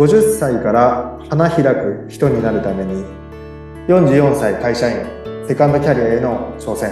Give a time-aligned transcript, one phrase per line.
[0.00, 3.04] 50歳から花開く人になるために
[3.86, 5.04] 44歳会社員
[5.46, 6.88] セカンドキャリアへの挑戦。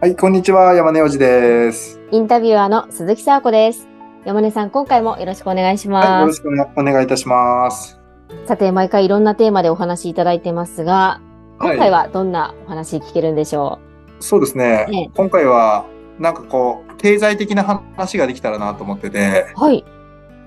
[0.00, 2.00] はいこんにちは山根おじです。
[2.10, 3.86] インタビュアーの鈴木沙子です。
[4.24, 6.42] 山根さん、今回もよろしくお願いしはいよます。
[6.42, 8.00] ろしくお願いいたします。
[8.46, 11.20] さて、毎回いろんなテーマでお話しいただいてますが、
[11.60, 13.78] 今回はどんなお話聞けるんでしょ
[14.18, 15.10] そうですね、ええ。
[15.14, 15.86] 今回は
[16.18, 17.64] なんかこう経済的な
[17.96, 19.84] 話ができたらなと思っててうはい。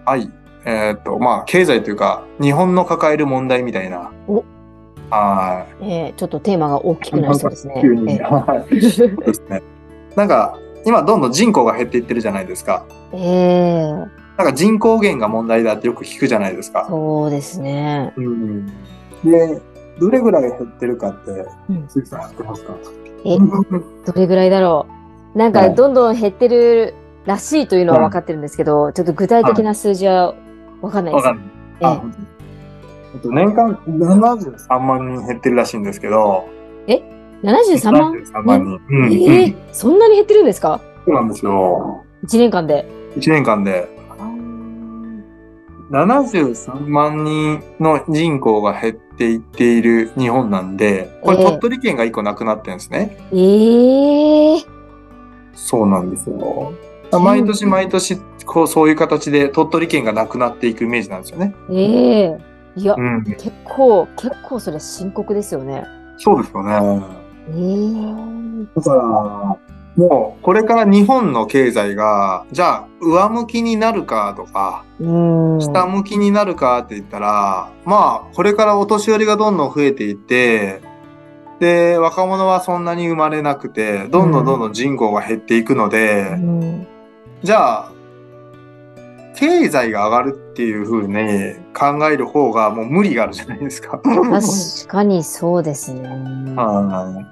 [0.05, 0.29] はい
[0.65, 4.43] えーっとまあ経済というか日本の抱える問題みたいなお
[5.09, 7.79] はいえーちょっっとテーマが大きくなりそうですね。
[7.81, 9.61] 急にえはいそうですね。
[10.15, 12.85] なんか、今どんどん人口が減っていってるじゃないですか。
[13.11, 14.07] ーえー
[14.37, 16.85] なんか人口減が問題だってよく聞くじゃないですか。
[16.89, 18.13] そうですね。
[18.15, 18.67] うん。
[19.23, 19.61] で、
[19.99, 21.31] どれぐらい減ってるかって、
[21.69, 22.73] うん鈴木さん知ってますか？
[23.25, 24.93] え、どれぐらいだろう？
[25.35, 26.93] なんか、はいどんどん減ってる
[27.25, 30.35] らしいというのは分かってるんですけど、ちょっと具体的な数字は
[30.81, 31.25] 分かんないです。
[31.25, 31.39] わか
[32.03, 32.17] んない。
[33.15, 36.47] えっと、年間73万人減ってるらしいんですけど、
[37.43, 38.81] 73万？73万人。
[38.89, 39.13] うん。
[39.13, 40.79] えーそんなに減ってるんですか？
[41.05, 42.03] そうなんですよ。
[42.25, 42.87] ?1 年間で。
[43.17, 43.87] 1年間で
[45.91, 53.17] 73万人の人口が減っていっている日本なんで、これええ鳥取県が1個なくなってるんですね。
[53.31, 54.65] ええー、
[55.53, 56.73] そうなんですよ。
[57.19, 61.53] 毎年毎年、こう、そういう形で鳥取県がなくなっていくイメージなんですよね。
[61.69, 62.37] ええ
[62.75, 63.23] いや、うん。
[63.23, 65.85] 結構、結構それ深刻ですよね。
[66.17, 67.03] そうですよね。
[67.49, 69.57] ええだから、
[69.95, 75.59] もう、これから日本の経済が、じゃあ、上向きになるかとか、うん。
[75.59, 80.81] 下向きになるかって言ったら、まあ、これからお年寄りがどんどん増えていって、
[81.63, 86.87] で、若者はそんなに生まれなくて、どんどんどんどん人口が減っていくので、うん
[87.41, 87.91] じゃあ、
[89.35, 93.97] 経済が上がるっていう風に考える方がもう無理があるじゃないですか。
[93.99, 96.09] 確かにそうですね。
[96.55, 97.25] は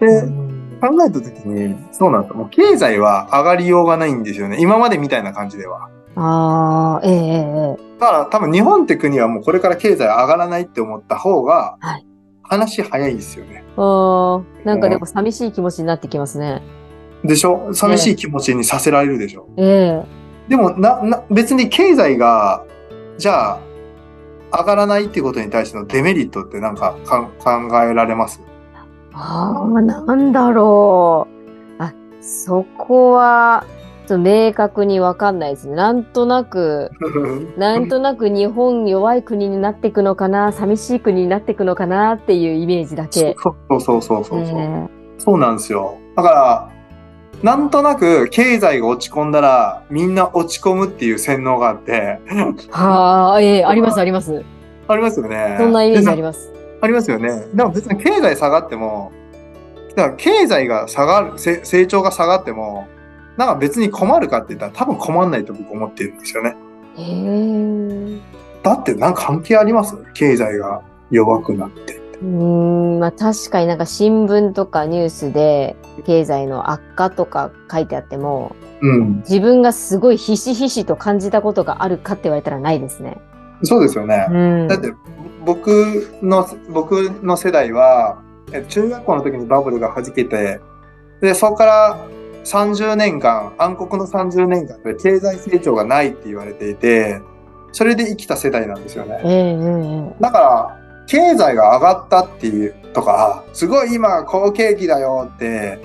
[0.00, 0.04] い。
[0.04, 2.36] で、うん考えたときに、そうなんですよ。
[2.36, 4.56] もう経済は上がりようがないんですよね。
[4.60, 5.90] 今までみたいな感じでは。
[6.16, 12.06] ああ、ええええだから多分日本って国はもうこれから経済上がらないって思った方がはい、
[12.50, 13.64] 話早いですよね。
[13.76, 16.60] ああ、なんかでも寂しい気持ちになってきますね。
[17.24, 17.72] でしょ？
[17.72, 22.64] 寂しい気持ちにさせられるでしょ、ええでもな、な、別に経済が、
[23.18, 23.60] じゃあ、
[24.52, 28.40] 上がらないっていうことに対してのデメリットってなんかかん考えられます？
[29.12, 31.28] ああ、なんだろ
[31.78, 31.82] う。
[31.82, 33.64] あ、そこは、
[34.10, 35.76] と明確にわかんないですね。
[35.76, 36.90] なんとなく、
[37.56, 43.36] なんとなく日本弱い国になっていくのかな、寂しい国になっていくのかなっていうイメージだけ。
[43.38, 44.58] そうそうそうそうそう。
[44.58, 44.86] え
[45.18, 45.94] そうなんですよ。
[46.16, 46.68] だから、
[47.42, 52.34] なんとなく経済が落ち込んだらみんな落ち込むっていう洗脳があって、え
[52.70, 54.44] はあ、ええありますあります。
[54.88, 55.56] ありますよね。
[55.58, 56.52] そんなイメージありでます。
[56.82, 57.46] ありますよね。
[57.54, 59.12] でも別に経済下がっても、
[59.94, 62.88] だから経済が下がる、せ成長が下がっても、
[63.40, 66.54] なんか別に困るかって言ったら多分困んないと僕思ってるんですよね。
[68.62, 69.96] だってなんか関係あります？
[70.12, 71.96] 経済が弱くなって。
[72.20, 75.74] うーん、まあ確かになんか新聞とかニュースで
[76.04, 79.16] 経済の悪化とか書いてあっても、うん。
[79.20, 83.16] 自分がすごいひしひしと感じたことがあるかって言われたらないですね。
[83.62, 84.26] そうですよね。
[84.30, 84.68] うん。
[84.68, 84.92] だって
[85.46, 88.20] 僕の僕の世代は
[88.52, 90.60] え中学校の時にバブルが弾けて
[91.22, 92.06] でそこから
[92.44, 97.20] 30年間暗黒の30年間で経済成長がないって言われていて
[97.72, 105.78] それで生きた世代なんですよねだから経済が上がったっていうとかすごい今好景気だよって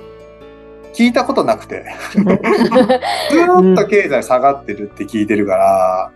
[0.94, 6.12] 聞いたことなくてずーっと経済下がってるって聞いてるから、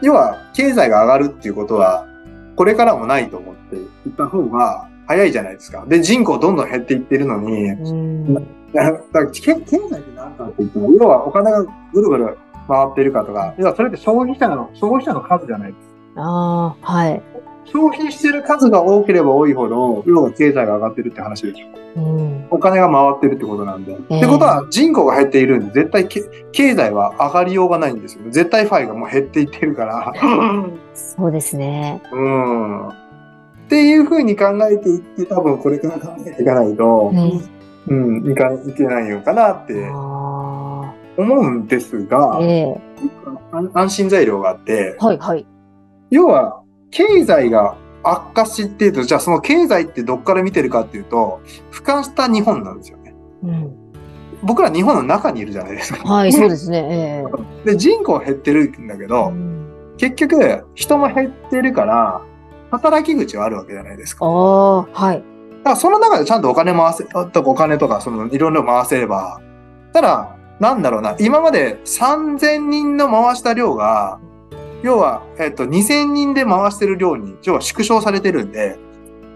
[0.00, 2.06] 要は経済が上がるっていうことは
[2.54, 5.86] これからもないと思っていった方が早いじゃないですか。
[5.86, 8.46] で、人口どんどん減っていってるのに、うん。
[8.72, 12.38] だからけ経済って何かって言ったら、要はお金がぐるぐる
[12.68, 16.22] 回ってるかとか、要はそれって消費者の、消費者の数じゃないですか。
[16.22, 17.22] ああ、はい。
[17.64, 21.66] 消費してる数が多ければ多いほど、要は経済が上がってるって話でしょ。
[21.96, 22.46] うん。
[22.50, 23.92] お金が回ってるってことなんで。
[23.92, 26.22] ええってことは人口が減っているんで、絶対け
[26.52, 28.30] 経済は上がりようがないんですよね。
[28.30, 30.12] 絶対ファイがもう減っていってるから。
[30.94, 32.02] そうですね。
[32.12, 32.88] うん。
[32.88, 32.92] っ
[33.68, 37.57] ていうふうに考えていって、多分これから考えていかないと、うん。
[37.88, 42.88] うん、いかいけないのかなってあ思うんですがあ。、ええ
[43.52, 45.46] 安安心材料があって、はいはい。
[46.10, 51.40] 要は経済が悪化していると、じゃあその経済ってどっから見てるかっていうと、
[51.70, 53.14] 俯瞰した日本なんですよね。
[53.42, 53.76] うん。
[54.42, 56.08] 僕ら日本の中にいるじゃないですか。
[56.08, 57.24] はい、そうですね。
[57.64, 59.32] で、人口減ってるんだけええど、
[59.96, 62.22] 結局、人も減ってるから、
[62.70, 64.26] 働き口はあるわけじゃないですか。
[64.26, 65.24] ああ、はい。
[65.58, 69.40] だからその中でちゃんとお金回せ、とお金とか、そのいろいろ回せれば、
[69.92, 74.18] ただ、なんだろうな、今まで3000人の回した量が、
[74.82, 78.78] 要は、えっと、2000人で回してる量に、要は縮小されてるんで、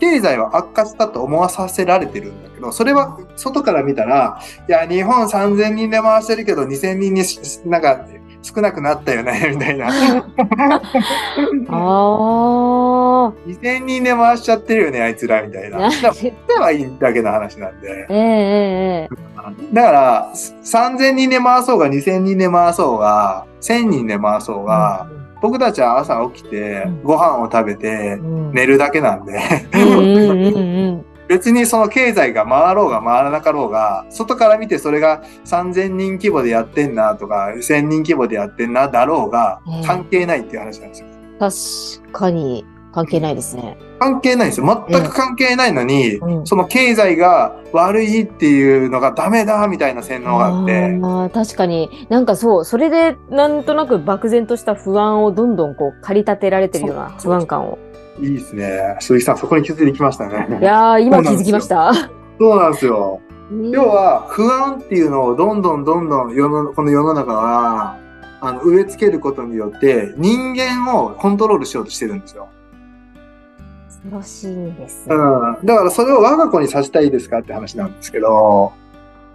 [0.00, 7.22] 経済は悪化したと思わさせられてるんだけど、それは外から見たら、いや、日本3000人で回してるけど、2000人に
[7.70, 8.04] なんか
[8.42, 9.86] 少なくなったよね、みたいな。
[9.88, 9.92] あ
[11.70, 12.81] あ、
[13.30, 15.78] 2000人で回しちゃってるよね、あいつら、みたいな。
[15.90, 18.06] だから、言ってはいいだけの話なんで。
[18.08, 19.32] ええええ
[19.72, 25.06] だから、3000人で回そうが、2000人で回そうが、1000人で回そうが、
[25.40, 29.40] 僕たちは朝起きてうん、ご飯を食べてう、ん、寝るだけなんで、
[29.74, 30.60] うんうんうんう
[30.92, 31.04] ん。
[31.28, 41.06] 別にその経済が回ろうが回らなかろうが、外から見てそれが3000人規模でやってんなとか、1000人規模でやってんなだろうがうん、関係ないっていう話なんですよ。
[42.02, 43.76] 確かに関係ないですね。
[43.98, 44.86] 関係ないんですよ。
[44.88, 57.78] 全く関係ないのに、うんその経済が悪いっていうのがダメだみたいな洗脳があって、あー確かになんかそうそれでなんとなく漠然とした不安をどんどんこう駆り立てられてるような不安感を
[58.20, 58.96] いいですね。
[59.00, 60.58] 鈴木さん、そこに気づいてきましたね。
[60.60, 61.92] いやー今気づきました。
[62.38, 63.20] そうなんですよ。
[63.50, 67.96] ね要は、不安っていうのをどんどんどんどん世の、この世の中は、
[68.40, 72.48] あの、植え付けることによって、人間をコントロールしようとしてるんですよ。
[74.04, 75.14] 恐ろしいですう。
[75.14, 75.58] ん。
[75.64, 78.72] だからそれを我が子にさせたいですかって話なんですけど、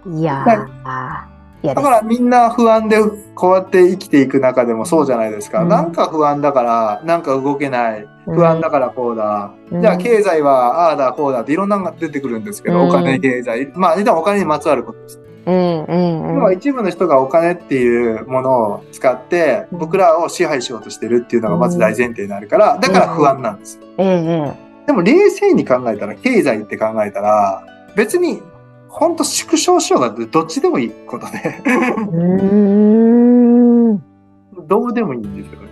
[0.06, 0.52] いやー、い
[0.84, 1.28] や
[1.62, 2.98] だからみんな不安で
[3.34, 5.62] こうやって生きていく中でもそうじゃないですか。
[5.62, 8.06] うんなんか不安だから、なんか動けない。
[8.26, 9.52] 不安だからこうだ。
[9.70, 13.72] うんじゃあ経済はああだこうだっていろんなのが出てくるんですけど、うんお金、経済。
[13.74, 15.20] まあ、でもお金にまつわることです。
[15.46, 16.54] うんうんうん。
[16.54, 23.82] 一部の人がお金っていうものを使って、うん僕らを支配しようとしてるっていうのがまず大前提になるから、だから不安なんですよ。
[23.98, 27.62] ええでも冷静に考えたら、経済って考えたら、
[27.94, 28.42] 別に、
[28.88, 31.62] ほんと縮小しようがどっちでもいいことで。
[34.66, 35.68] どうでもいいんですよね。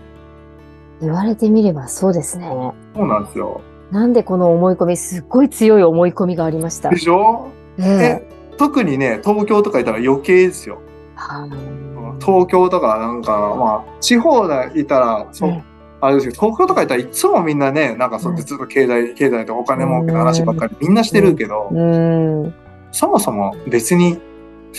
[1.00, 2.48] 言われてみればそうですね。
[2.48, 3.60] そうなんですよ。
[3.90, 6.98] なんでこの思い込み、すっごい強い思い込みがありましたで。
[6.98, 7.48] しょ？
[7.78, 7.86] ええ
[8.30, 10.78] え特にね、東京とかいたら余計ですよ。
[11.14, 15.62] はー東京とかなんか、まあ、地方でいたら、そう、うん
[15.98, 22.54] あれですけど、東京とかいたらいつもみんなね、なんかそううんずっと経済、経済とお金儲けの話ばっかりみんなしてるけど、うーん。
[22.96, 24.19] そもそも別に、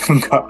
[0.09, 0.49] なんか、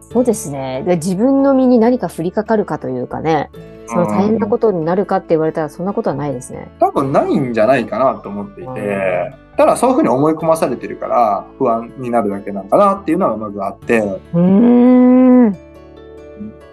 [0.00, 0.82] そうですね。
[0.86, 3.50] で自分の身に何か降りかかるかというかね、
[3.86, 6.70] その大変なことになるかって言われたらそんなことはないですね。
[6.80, 15.56] 多分ないんじゃないかなと思っていて、ただそういうふうに思い込まされてるから不安になるだけなのかなっていうのがまずあって、うーん。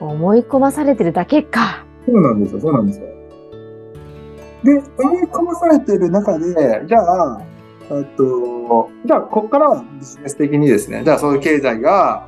[0.02, 1.86] 思い込まされてるだけか。
[2.06, 3.08] そうなんですよ、そうなんですよ。
[4.66, 6.54] で、思い込まされてる中で、
[6.88, 7.42] じゃあ、
[7.92, 12.28] えっと、じゃあ、ここからはビジネス的にですね、じゃあそういう経済が、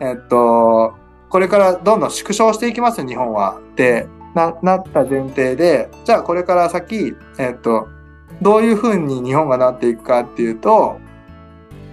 [0.00, 0.94] えっと、
[1.30, 3.58] これからどんどん縮小していきます、日本は。
[3.72, 7.88] ってな、なった前提で、じゃあこれから先、えっと、
[8.42, 10.98] どういうふうに日本がなっていくかっていうと、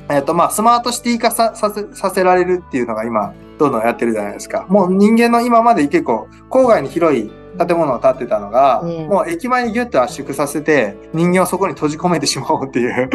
[0.09, 4.65] えっと、まあ、スマートシティ化ささせさせられるっていうのが今、どんどんやってるじゃないですか。
[4.69, 13.09] もう人間の今まで結構、郊外に広い建物を建ってたのが、ええもう駅前にギュッと圧縮させて、人間をそこに閉じ込めてしまおうっていう、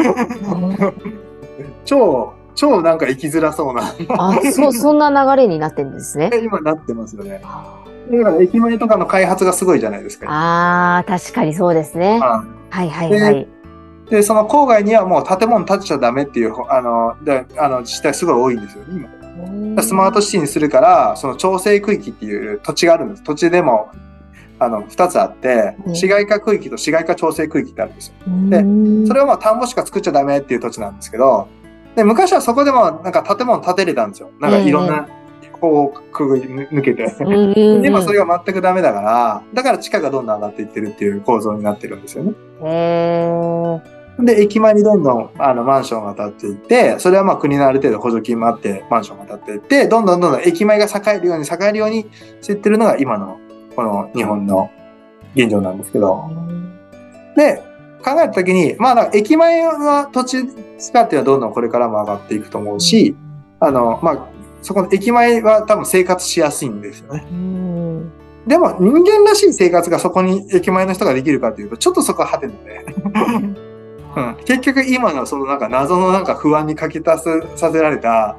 [1.85, 6.31] 超、超なんか生きづらそうな、あ、そう、そんな流れになってるんですね。
[6.43, 7.41] 今なってますよね。
[8.11, 10.29] だから駅前とかの開発がすごいじゃないですか。
[10.29, 12.19] ああ、確かにそうですね。
[12.19, 13.41] ははいはいはい。
[13.41, 13.47] い
[14.09, 19.07] で、その郊外にはもう建物建てちゃダメっていう、あの、であの自治体すごい多いんですよね、
[19.75, 19.81] 今。
[19.81, 23.23] スマートシティにするから、その調整区域っていう土地があるんです。
[23.23, 23.89] 土地でも、
[24.63, 28.13] あの、二つあってう、ん市街化区域と市街化調整区域ってあるんですよ。
[28.49, 31.47] でそれはまあ田んぼしか作っちゃダメっていう土地なんですけど、
[31.95, 34.29] で、昔はそこでもなんか建物建てれたんですよ。
[34.39, 35.07] なんかいろんな、
[35.59, 37.03] こう、くぐり抜けて。
[37.19, 42.33] うん今それが全くダメだから、だから地価がどんどん上がっていってるっていう構造になってるんですよね。
[44.19, 52.09] で、駅前にどんどんあのマンションが建っていって、それはまあ国のある程度補助金もあってマンションが建っていって、どんどんどんどん駅前が栄えるように栄えるように
[52.41, 53.39] していってるのが今の
[53.75, 54.69] この日本の
[55.35, 56.29] 現状なんですけど。
[57.35, 57.61] で、
[58.03, 60.37] 考えたときに、まあ駅前は土地
[60.77, 63.15] 使ってはどんどんこれからも上がっていくと思うし、
[63.59, 64.27] あの、まあ、
[64.61, 67.27] そこの駅前は多分生活しやすいんですよね。
[67.31, 68.11] うん
[68.47, 72.85] でも人間らしい生活がそこに駅前の人ができるかというと、ちょっとそこは果てるので。
[74.15, 74.35] うん。
[74.45, 77.23] 結局今のそのなんか謎のなんか不安にかき足
[77.55, 78.37] させられた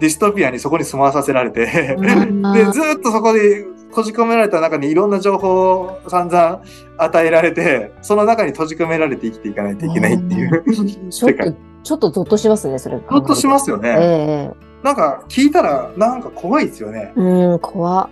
[0.00, 3.64] ディストピアにそこに住まわさせられて、で、ずっとそこで
[3.94, 6.62] 閉じ込められた中にいろんな情報を散々
[6.98, 10.64] 与えられて、その中に閉じ込められて生きていかないといけないっていう
[11.10, 12.98] ちょっと、 ちょっとゾッとしますね、それ。
[12.98, 13.94] ゾッとしますよね。
[13.96, 17.12] ええなんか聞いたらなんか怖いですよね。
[17.16, 18.08] うん、怖っ。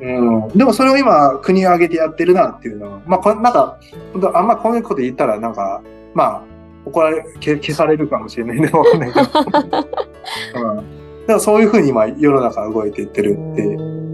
[0.00, 0.48] うん。
[0.50, 3.76] でもそれを今国を挙げてやってるなっていうのは、まあこなんか、
[4.12, 5.82] 本当あんまこういうこと言ったらなんか、
[6.14, 6.42] まあ
[6.84, 9.26] 怒られ、消消されるかもしれないんでわかんないけど。
[10.70, 10.76] うん。
[10.76, 10.86] だか
[11.26, 14.11] らそういうふうに今世の中は動いていってるって。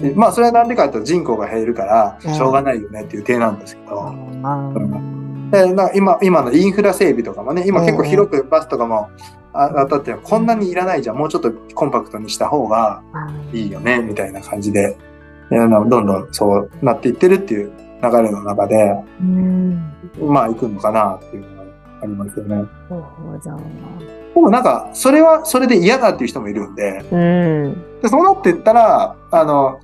[0.00, 4.12] でまあそれはなんでかというと人口が減るからしょうがないよねっていう点なんですけど。
[5.50, 9.08] でな今今のインフラ整備とかもね、今結構広くバスとかも
[9.54, 13.02] あ当たってるこんなにいらないじゃん、もうちょっとコンパクトにした方が
[13.52, 14.96] いいよね、みたいな感じで、
[15.50, 18.94] どんどんそうなっていってるっていう流れの中で、
[20.20, 21.70] まあ行くのかなっていうのが
[22.02, 22.64] ありますよね。
[24.34, 29.80] でもなんか、それはそれで嫌だっていう人もいるんで、うん、でそうなっていったら、あの、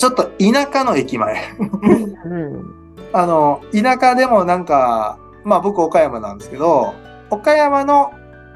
[0.00, 1.36] ちょっと田舎の駅前。
[2.24, 6.94] うん、あの、田舎でもなんか、まあ僕岡山なんですけど、
[7.28, 8.10] 岡山の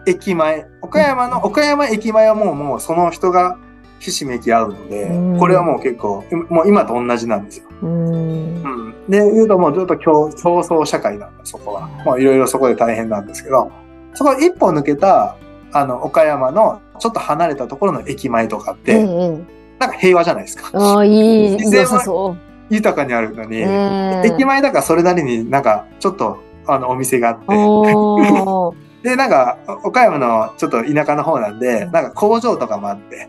[0.07, 3.59] 駅前、岡山の、岡山駅前はもうもうその人が
[3.99, 7.65] ひしめき合うので、うんこれはもう結構、もう今と同じなんですよ。
[7.83, 8.95] うん、うん。
[9.07, 11.87] で、言うともうずっと競競争社会なんだ、そこは。
[12.07, 13.71] もういろいろそこで大変なんですけど、
[14.15, 15.37] そこ一歩抜けた、
[15.73, 19.45] あの、岡山のちょっと離れたところの駅前とかっえて、え、
[19.79, 20.71] なんか平和じゃないですか。
[20.73, 22.37] ああ、いい、自然は
[22.71, 23.47] 豊かにあるのう。
[23.47, 27.45] に、ええ駅前だからそれなりになんかちょっとあのお店があって、
[29.09, 33.29] で、なんか岡山のちょっと田舎の方なんで、なんか工場とかもあって、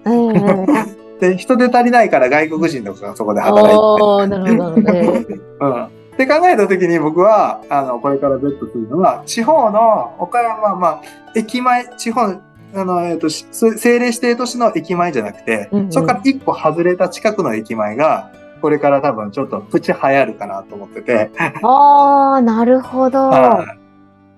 [1.19, 5.19] で、人手足りないから外国人とかがそこで働いて、おーなるほど。
[5.67, 5.85] うん。
[6.15, 11.01] って考えたときに僕は、あの、これからベットするのは、地方の岡山、まあ、
[11.35, 12.33] 駅前、地方、
[12.73, 18.31] あの、えっ、と、し政令指定都市の駅前じゃなくて、うんうんそこから一歩外れた近くの駅前が、
[18.61, 23.29] これから多分ちょっとプチ流行るかなと思ってて、ああ、なるほど。
[23.29, 23.85] はい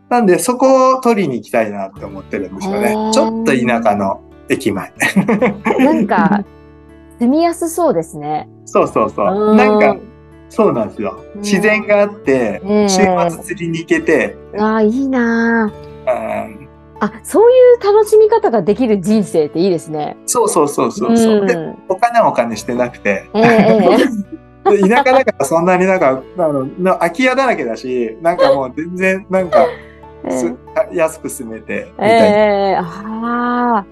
[0.10, 2.94] なんで、そこを取りに行きたいなって思ってるんですよね。
[3.14, 4.94] ちょっと田舎の駅前。
[5.80, 6.44] なんか、
[7.20, 8.48] 住みやすそうですね。
[8.66, 9.54] そうそうそうう。
[9.54, 9.98] んなんか、
[10.50, 11.20] そうなんですよ。
[11.36, 16.67] うん自然があって、うん週末釣りに行けて、ああ、いいなうん
[17.00, 17.06] あ。
[17.06, 20.18] あ、そういう楽しみ方ができる人生っていいですね。
[20.25, 21.46] そうそうそうそうそう。
[21.46, 24.38] でんお金はお金してなくて、ええええ
[24.70, 29.66] で田舎だからそんなになんか、あの、の空き家だらけだし、なんかもう全然なんか、
[30.30, 30.54] す
[30.92, 32.25] 安く住めて、みええたいな。
[32.27, 33.86] ええああ。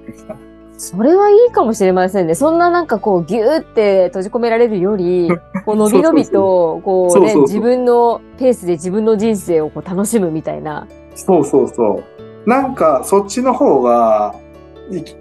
[0.77, 2.35] それはいいかもしれませんね。
[2.35, 5.29] そんななんかこうギューって閉じ込められるより、
[5.65, 10.87] こう伸び伸びと、こうね、自分のペースで自分の人生をこう楽しむみたいな。
[11.15, 12.03] そうそうそう。
[12.45, 14.35] なんか、そっちの方が、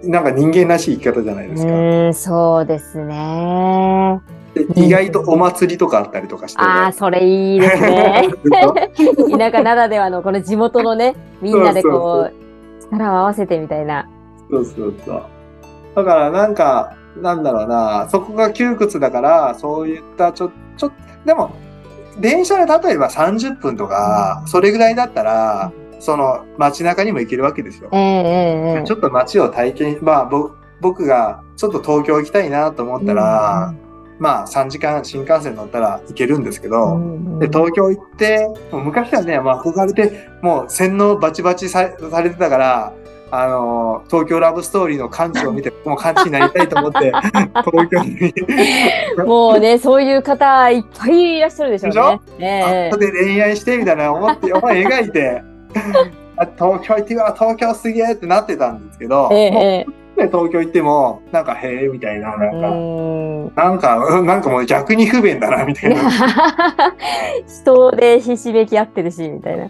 [0.03, 1.71] なんか人間らしい生き方じゃないうですか。
[1.71, 4.21] ーん、そうですね。
[4.53, 6.61] で意外とお祭りとかあったりとかして。
[6.61, 8.29] ああ、それいいですね。
[9.37, 12.33] 田舎ならではのこの地元のね、みんなでこう、
[12.93, 14.07] 力を合わせてみたいな。
[14.49, 15.23] そうそうそう。
[15.95, 20.91] だからなんか、なんだろうな、そこが窮屈だから、そういったちょ、ちょ、
[21.25, 21.51] でも、
[22.19, 27.89] 電車で例えば30分とか、それぐらいだったら、その街中にも行けるわけですよ。
[28.85, 33.73] ちょっと街を体験、まあぼ僕がちょっと東京行きたいなと思ったら、
[34.19, 42.93] まあ3時間新幹線乗ったら行けるんですけど、うんで、東京行って、昔はね、まあ、憧れて、もう洗脳バチバチさされてたから、
[43.31, 47.11] あのー東京ラブストーリーの感知を見て、 もう感知になりたいと思って、
[47.65, 48.33] 東京に、
[49.25, 52.97] もうね、そういう方いっぱいいらっしゃるでしょうでしょ？
[52.97, 55.54] で恋愛してみたいな思って、思い描いて、あ
[56.57, 59.85] 東京行ってうわ、東京すげえってなってたんですけど、ええ
[60.17, 66.01] 東京行っても、なんか、へえ、みたいな、なえんか、うんなんか、うんなんかもう逆に不便だな、みたいな。
[67.45, 69.65] 人でひしめき合ってるし、みたいな。
[69.65, 69.67] あ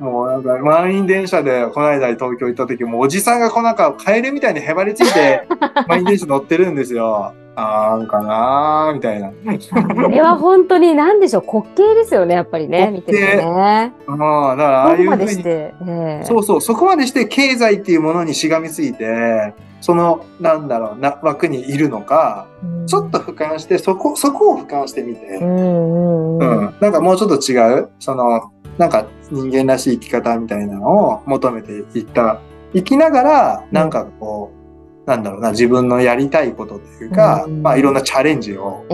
[0.00, 5.42] あ、もうなんか満員電車でこの間東京行った時もおじさんがこうなんかカエルみたいにへばりついて
[5.88, 7.32] 満員電車乗ってるんですよ。
[7.56, 9.28] なんかなーみたいな。
[9.28, 13.92] あれは本当に何でしょう、滑稽ですよね、やっぱりね、見ててね。
[14.06, 15.26] うん、だからああいうふうに。
[15.26, 15.74] でして。
[15.86, 22.46] ええそうそう、そこまでして経済っていうものにしがみついて、その、なんだろうな、枠にいるのか、
[22.86, 26.64] ちょっと俯瞰して、そこ、そこを俯瞰してみて、うんうんううん。
[26.64, 32.40] ん、なんかもうちょっと違う、その、なんか人間らしい生き方みたいなのを求めていった、
[32.72, 34.63] 生きながら、なんかこう、
[35.06, 38.84] なんだろうな、自分のやりたいことというか、うんまあいろんなチャレンジを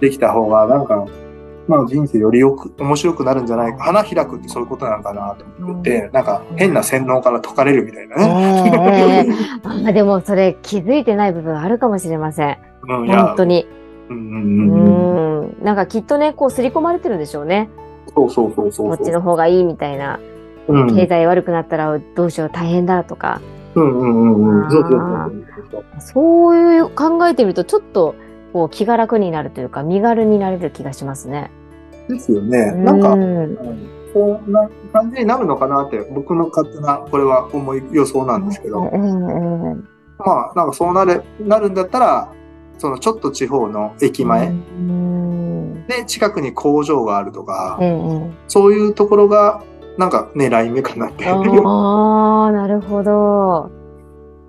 [0.00, 1.06] できた方が、なんか、
[1.68, 3.84] まあ人生よりよく、面白くなるんじゃないか。
[3.84, 9.26] 花開くってそういうことなのかなと思ってて、なんか変な洗脳から解かれるみたいなね。
[9.28, 12.58] ええあでもそれ気づいてない部分あるかもしれません。
[12.88, 13.68] うん、本当に。
[14.08, 15.60] うんううんうんうん。
[15.62, 15.64] ん。
[15.64, 17.68] なんかきっとね、こう刷り込まれてるんでしょうね。
[18.14, 18.96] そうそうそうそう。
[18.96, 20.18] こっちの方がいいみたいな。
[20.68, 23.40] うん経済悪くなったらどうしよう大変だとか。
[23.50, 24.70] うんうんうんうん。
[24.70, 25.84] そうそうそうそう。
[25.98, 28.14] そういう考えてみるとちょっと
[28.52, 31.50] こう気が楽になるというか身軽になれる気がしますね。
[32.08, 32.72] ですよね。
[32.72, 33.16] なんか、う。
[33.16, 33.56] んん
[34.12, 39.00] そんな感じになるのかなって、僕の勝手な、これは思い予想なんですけど、えええ
[40.18, 42.32] まあ、なんかそうなれ、なるんだったら、
[42.78, 44.52] そのちょっと地方の駅前う。
[44.52, 48.94] んで近くに工場があるとか、ええそういう。
[48.94, 49.62] ところが、
[49.98, 51.24] なんか狙い目かなって。
[51.24, 53.70] だかああ、なるほど。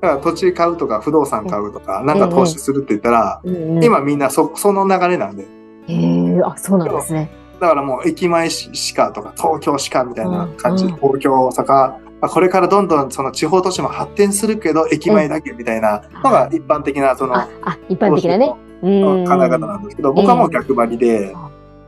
[0.01, 5.47] ら土地買うとか不動産買うとか、なんか投資するって言ったら、うんうん、今みんなそ、その流れなんで。
[5.87, 7.31] へえあ、そうなんですね。
[7.59, 18.55] だからもう駅前しかとか東京しかみたいな感じ、うんうん東京、大阪、あこれからどんどんその地方都市も発展するけど駅前だけみたいなのが一般的なそのあ、あ、一般的なね。
[18.83, 19.25] うん。
[19.25, 21.35] 考え方なんですけど、僕はもう逆張りで、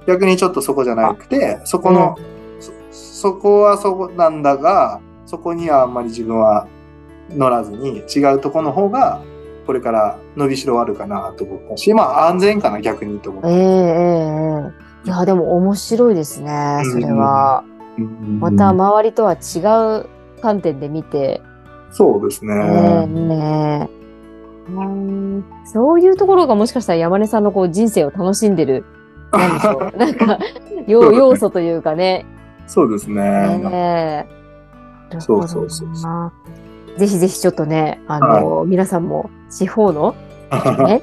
[0.08, 2.18] 逆にちょっとそこじゃなくて、そこの、
[3.20, 6.68] そそこはそこなんだが、そこにはあんまり自分は
[7.30, 9.22] 乗らずに違うとこの方が
[9.68, 13.50] これから伸びしろあるかなと思ったし、まあ安全かな逆にと思って。
[13.50, 13.66] えええええ
[15.04, 17.66] えいや、でも面白いですね、それは。
[18.40, 19.60] また周りとは違
[20.00, 20.06] う
[20.42, 21.42] 観点で見て、
[21.92, 22.54] そうですね。
[22.54, 23.90] ええね
[24.70, 28.86] えうんそういうところがもしかしたら山根さんのこう人生を楽しんでる、
[29.34, 29.98] なんでしょう。
[29.98, 30.40] なんか、
[30.88, 32.26] 要要素というかね。
[32.70, 33.60] そうですね。
[33.74, 34.26] え
[35.16, 35.20] え。
[35.20, 35.90] そうそうそう
[37.00, 40.14] ぜひぜひちょっとね、あの、皆さんも地方の、
[40.86, 41.02] ね、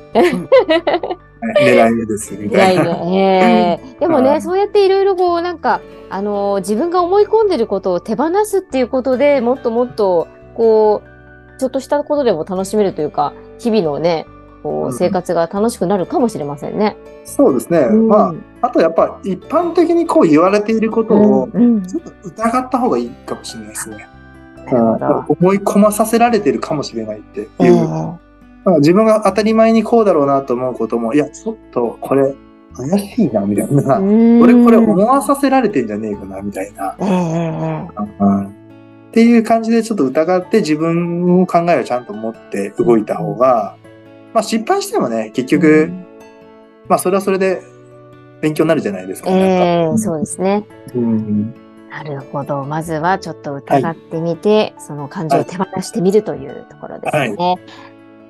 [1.61, 2.76] 狙い目ですみいたい。
[2.76, 2.85] な。
[2.85, 4.42] でもね、はい。
[4.42, 14.26] そうやっていろいろこう、なんか、あの自分が思い込んでることを手放すっていうことでもっともっと、こう、ちょっとしたことでも楽しめるというか、日々のね、
[14.66, 16.96] こうんう、生活が楽しくなるかもしれませんね。
[17.24, 17.78] そうですね。
[17.80, 24.08] うんまあ、あとやっぱ一般的にこう言われていることをうんうんちょっと疑った方がいいかもしれないですね。
[25.28, 27.48] 思い込まさせられてるかもしれないっていう。
[27.60, 27.70] ええ
[28.66, 32.34] なんか自分が当たり前にこうだろうなと思うことも、いや、ちょっとこれ
[32.74, 33.98] 怪しいな、みたいな。
[33.98, 36.90] うん俺これ思わさせられてんじゃねえかな、みたいな。
[36.90, 36.96] っ
[39.12, 43.76] ていう感じでちょっと疑って自分の考えをちゃんと持って動いた方が、
[44.36, 45.90] まあ失敗してもね、結え局、
[46.88, 47.62] まあそれはそれで
[48.42, 49.30] 勉強になるじゃないですか。
[49.30, 50.66] ええなんかそうですね。
[50.94, 51.54] うん
[51.88, 52.62] なるほど。
[52.64, 57.56] まずはちょっと疑ってみて、その感情を手放してみるというところですね。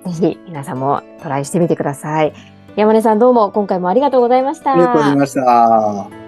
[0.05, 2.33] ぜひ皆さんもトライしてみてください。
[2.77, 4.75] 山根さんどうも今回もありがとうございました。
[4.75, 6.26] ありがとうございました。